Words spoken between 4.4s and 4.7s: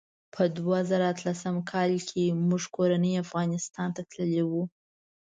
وو.